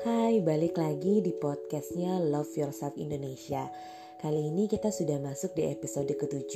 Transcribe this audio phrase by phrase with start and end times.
[0.00, 3.68] Hai, balik lagi di podcastnya Love Yourself Indonesia.
[4.16, 6.52] Kali ini kita sudah masuk di episode ke-7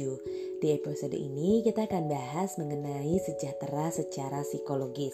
[0.64, 5.12] Di episode ini kita akan bahas mengenai sejahtera secara psikologis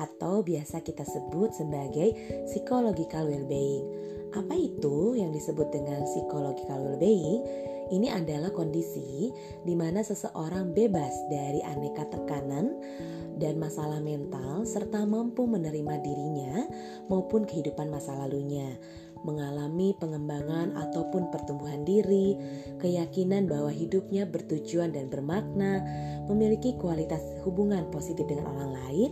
[0.00, 2.16] Atau biasa kita sebut sebagai
[2.48, 3.84] psychological well-being.
[4.32, 7.44] Apa itu yang disebut dengan psychological well-being?
[7.88, 9.32] Ini adalah kondisi
[9.64, 12.76] di mana seseorang bebas dari aneka tekanan
[13.38, 16.68] dan masalah mental serta mampu menerima dirinya
[17.08, 18.76] maupun kehidupan masa lalunya,
[19.22, 22.36] mengalami pengembangan ataupun pertumbuhan diri,
[22.82, 25.80] keyakinan bahwa hidupnya bertujuan dan bermakna,
[26.26, 29.10] memiliki kualitas hubungan positif dengan orang lain,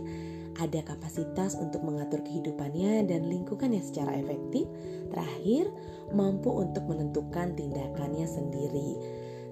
[0.57, 4.65] ada kapasitas untuk mengatur kehidupannya dan lingkungannya secara efektif.
[5.13, 5.69] Terakhir,
[6.11, 8.89] mampu untuk menentukan tindakannya sendiri.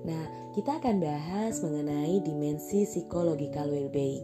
[0.05, 4.21] Nah, kita akan bahas mengenai dimensi psikologikal well-being.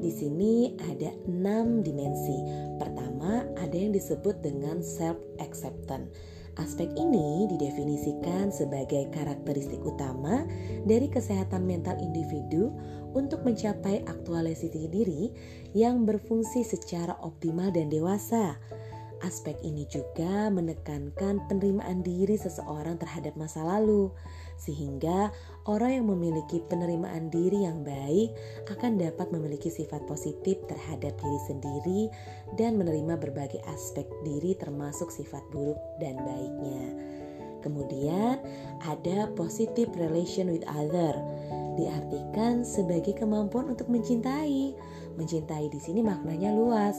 [0.00, 2.38] Di sini ada enam dimensi.
[2.80, 6.08] Pertama, ada yang disebut dengan self acceptance.
[6.58, 10.42] Aspek ini didefinisikan sebagai karakteristik utama
[10.90, 12.74] dari kesehatan mental individu
[13.12, 15.32] untuk mencapai aktualisasi diri
[15.72, 18.56] yang berfungsi secara optimal dan dewasa.
[19.18, 24.14] Aspek ini juga menekankan penerimaan diri seseorang terhadap masa lalu,
[24.54, 25.34] sehingga
[25.66, 28.30] orang yang memiliki penerimaan diri yang baik
[28.70, 32.02] akan dapat memiliki sifat positif terhadap diri sendiri
[32.54, 36.86] dan menerima berbagai aspek diri, termasuk sifat buruk dan baiknya.
[37.58, 38.38] Kemudian,
[38.86, 41.10] ada positive relation with other,
[41.78, 44.74] diartikan sebagai kemampuan untuk mencintai.
[45.14, 46.98] Mencintai di sini maknanya luas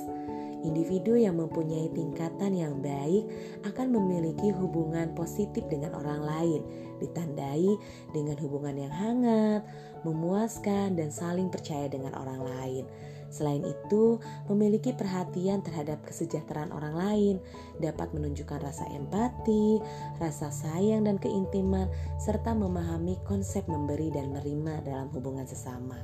[0.60, 3.24] Individu yang mempunyai tingkatan yang baik
[3.64, 6.62] akan memiliki hubungan positif dengan orang lain,
[7.00, 7.80] ditandai
[8.12, 9.64] dengan hubungan yang hangat,
[10.04, 12.84] memuaskan, dan saling percaya dengan orang lain.
[13.30, 14.18] Selain itu,
[14.50, 17.36] memiliki perhatian terhadap kesejahteraan orang lain
[17.78, 19.78] dapat menunjukkan rasa empati,
[20.18, 25.98] rasa sayang, dan keintiman, serta memahami konsep memberi dan menerima dalam hubungan sesama.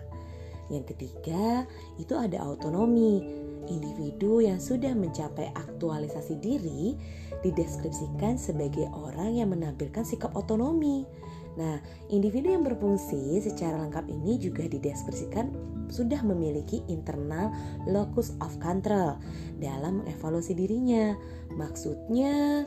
[0.69, 1.65] Yang ketiga,
[2.01, 3.21] itu ada autonomi
[3.65, 6.97] individu yang sudah mencapai aktualisasi diri
[7.41, 11.05] dideskripsikan sebagai orang yang menampilkan sikap otonomi.
[11.55, 11.79] Nah,
[12.11, 15.51] individu yang berfungsi secara lengkap ini juga dideskripsikan
[15.87, 17.53] sudah memiliki internal
[17.85, 19.15] locus of control
[19.61, 21.15] dalam mengevaluasi dirinya.
[21.55, 22.65] Maksudnya,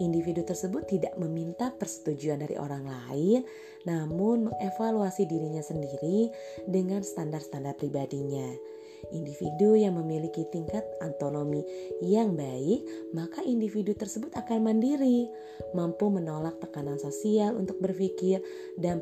[0.00, 3.44] individu tersebut tidak meminta persetujuan dari orang lain,
[3.84, 6.32] namun mengevaluasi dirinya sendiri
[6.64, 8.79] dengan standar-standar pribadinya
[9.10, 11.64] individu yang memiliki tingkat autonomi
[12.04, 12.84] yang baik,
[13.16, 15.26] maka individu tersebut akan mandiri,
[15.72, 18.44] mampu menolak tekanan sosial untuk berpikir
[18.76, 19.00] dan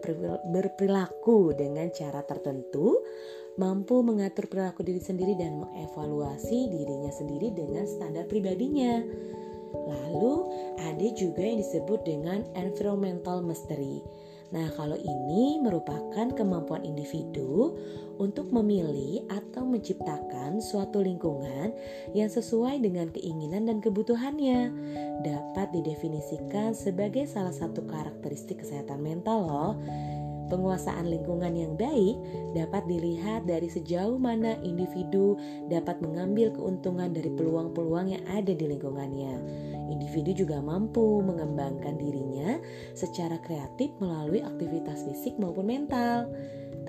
[0.55, 3.03] berperilaku dengan cara tertentu,
[3.59, 9.03] mampu mengatur perilaku diri sendiri dan mengevaluasi dirinya sendiri dengan standar pribadinya.
[9.69, 10.49] Lalu
[10.81, 14.01] ada juga yang disebut dengan environmental mastery
[14.49, 17.77] Nah, kalau ini merupakan kemampuan individu
[18.17, 21.77] untuk memilih atau menciptakan suatu lingkungan
[22.17, 24.73] yang sesuai dengan keinginan dan kebutuhannya.
[25.21, 29.73] Dapat didefinisikan sebagai salah satu karakteristik kesehatan mental loh.
[30.49, 32.17] Penguasaan lingkungan yang baik
[32.57, 35.37] dapat dilihat dari sejauh mana individu
[35.69, 39.35] dapat mengambil keuntungan dari peluang-peluang yang ada di lingkungannya.
[39.93, 42.18] Individu juga mampu mengembangkan dirinya
[42.99, 46.27] secara kreatif melalui aktivitas fisik maupun mental.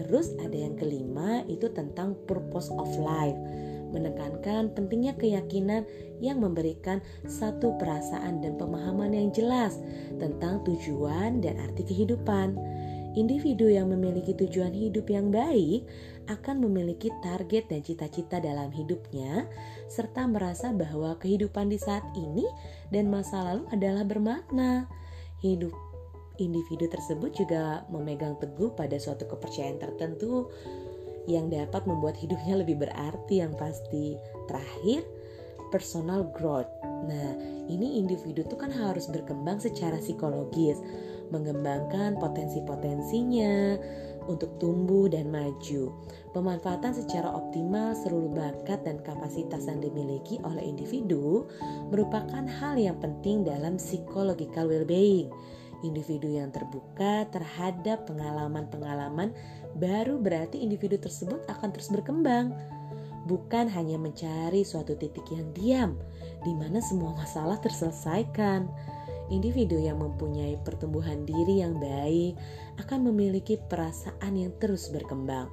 [0.02, 3.38] Terus ada yang kelima itu tentang purpose of life
[3.90, 5.84] menekankan pentingnya keyakinan
[6.22, 9.81] yang memberikan satu perasaan dan pemahaman yang jelas
[10.22, 12.56] tentang tujuan dan arti kehidupan.
[13.18, 15.81] Individu yang memiliki tujuan hidup yang baik
[16.30, 19.50] akan memiliki target dan cita-cita dalam hidupnya,
[19.90, 22.46] serta merasa bahwa kehidupan di saat ini
[22.94, 24.86] dan masa lalu adalah bermakna.
[25.41, 25.88] Hidup
[26.47, 30.47] individu tersebut juga memegang teguh pada suatu kepercayaan tertentu
[31.27, 34.16] yang dapat membuat hidupnya lebih berarti yang pasti.
[34.47, 35.03] Terakhir,
[35.69, 36.69] personal growth.
[36.84, 37.37] Nah,
[37.69, 40.81] ini individu tuh kan harus berkembang secara psikologis
[41.29, 43.78] mengembangkan potensi-potensinya
[44.29, 45.93] untuk tumbuh dan maju.
[46.34, 51.49] Pemanfaatan secara optimal seluruh bakat dan kapasitas yang dimiliki oleh individu
[51.90, 55.34] merupakan hal yang penting dalam psychological well-being.
[55.79, 59.31] Individu yang terbuka terhadap pengalaman-pengalaman
[59.79, 62.52] baru berarti individu tersebut akan terus berkembang.
[63.28, 65.91] Bukan hanya mencari suatu titik yang diam,
[66.43, 68.67] di mana semua masalah terselesaikan
[69.29, 72.34] Individu yang mempunyai pertumbuhan diri yang baik
[72.81, 75.49] akan memiliki perasaan yang terus berkembang.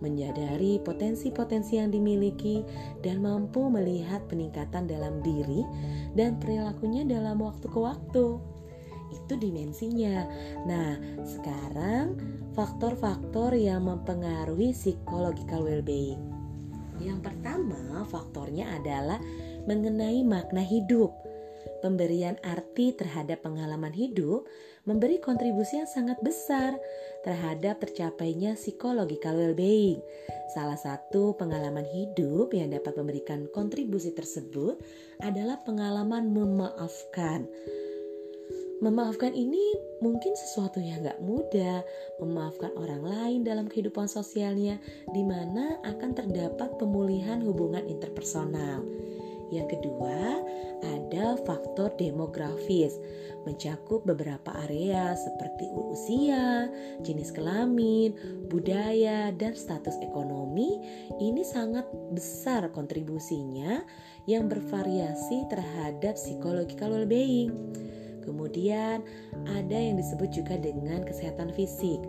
[0.00, 2.64] menyadari potensi-potensi yang dimiliki,
[3.04, 5.60] dan mampu melihat peningkatan dalam diri
[6.16, 8.40] dan perilakunya dalam waktu ke waktu.
[9.30, 10.26] Itu dimensinya.
[10.66, 12.18] Nah, sekarang
[12.50, 16.18] faktor-faktor yang mempengaruhi psychological well-being.
[16.98, 19.22] Yang pertama, faktornya adalah
[19.70, 21.14] mengenai makna hidup.
[21.78, 24.50] Pemberian arti terhadap pengalaman hidup
[24.82, 26.74] memberi kontribusi yang sangat besar
[27.22, 30.02] terhadap tercapainya psychological well-being.
[30.58, 34.82] Salah satu pengalaman hidup yang dapat memberikan kontribusi tersebut
[35.22, 37.46] adalah pengalaman memaafkan.
[38.80, 39.60] Memaafkan ini
[40.00, 41.84] mungkin sesuatu yang gak mudah,
[42.16, 44.80] memaafkan orang lain dalam kehidupan sosialnya,
[45.12, 48.80] di mana akan terdapat pemulihan hubungan interpersonal.
[49.52, 50.40] Yang kedua,
[50.80, 52.96] ada faktor demografis,
[53.44, 56.72] mencakup beberapa area seperti usia,
[57.04, 58.16] jenis kelamin,
[58.48, 60.80] budaya, dan status ekonomi.
[61.20, 61.84] Ini sangat
[62.16, 63.84] besar kontribusinya
[64.24, 67.52] yang bervariasi terhadap psychological well-being.
[68.24, 69.02] Kemudian
[69.48, 72.00] ada yang disebut juga dengan kesehatan fisik,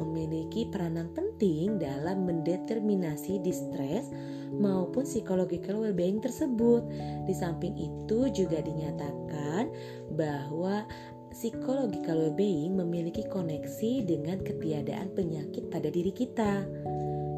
[0.00, 4.08] memiliki peranan penting dalam mendeterminasi distress
[4.56, 6.82] maupun psychological well-being tersebut.
[7.28, 9.70] Di samping itu juga dinyatakan
[10.16, 10.84] bahwa
[11.30, 16.66] psychological well-being memiliki koneksi dengan ketiadaan penyakit pada diri kita.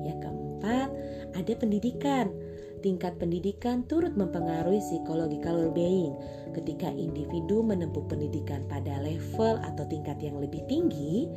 [0.02, 0.88] Yang keempat,
[1.36, 2.32] ada pendidikan
[2.82, 6.12] tingkat pendidikan turut mempengaruhi psychological well-being.
[6.52, 11.31] Ketika individu menempuh pendidikan pada level atau tingkat yang lebih tinggi,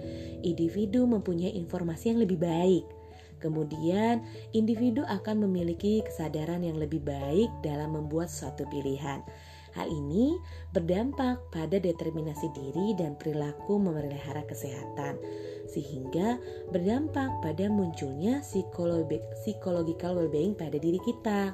[0.43, 2.85] individu mempunyai informasi yang lebih baik.
[3.39, 4.25] Kemudian,
[4.57, 9.21] individu akan memiliki kesadaran yang lebih baik dalam membuat suatu pilihan.
[9.75, 10.39] Hal ini
[10.71, 15.19] berdampak pada determinasi diri dan perilaku memelihara kesehatan,
[15.67, 16.39] sehingga
[16.71, 21.51] berdampak pada munculnya psikologi psychological well-being pada diri kita.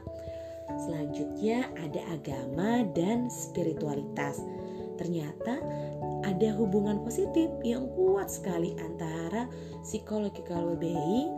[0.85, 4.37] Selanjutnya ada agama dan spiritualitas.
[5.01, 5.57] Ternyata
[6.21, 9.49] ada hubungan positif yang kuat sekali antara
[9.81, 11.33] psychological well-being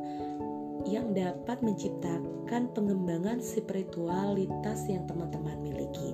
[0.83, 6.12] yang dapat menciptakan pengembangan spiritualitas yang teman-teman miliki.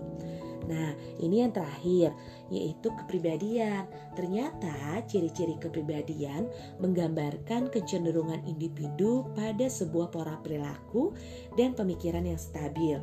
[0.69, 2.13] Nah, ini yang terakhir,
[2.53, 3.89] yaitu kepribadian.
[4.13, 6.45] Ternyata ciri-ciri kepribadian
[6.77, 11.17] menggambarkan kecenderungan individu pada sebuah pola perilaku
[11.57, 13.01] dan pemikiran yang stabil,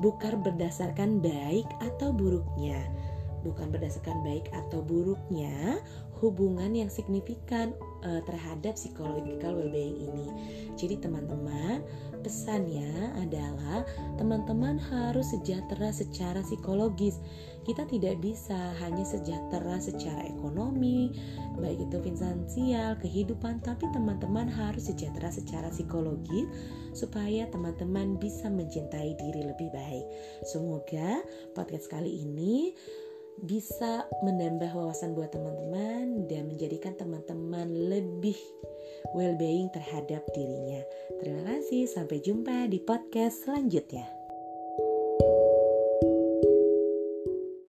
[0.00, 2.80] bukan berdasarkan baik atau buruknya.
[3.42, 5.82] Bukan berdasarkan baik atau buruknya
[6.22, 7.74] hubungan yang signifikan
[8.06, 10.30] uh, terhadap psychological well-being ini.
[10.78, 11.82] Jadi teman-teman,
[12.22, 13.82] pesannya adalah
[14.14, 17.18] teman-teman harus sejahtera secara psikologis.
[17.66, 21.10] Kita tidak bisa hanya sejahtera secara ekonomi,
[21.58, 26.46] baik itu finansial, kehidupan, tapi teman-teman harus sejahtera secara psikologis
[26.94, 30.06] supaya teman-teman bisa mencintai diri lebih baik.
[30.46, 31.18] Semoga
[31.58, 32.78] podcast kali ini
[33.40, 38.36] bisa menambah wawasan buat teman-teman dan menjadikan teman-teman lebih
[39.16, 40.84] well-being terhadap dirinya.
[41.18, 44.21] Terima kasih, sampai jumpa di podcast selanjutnya.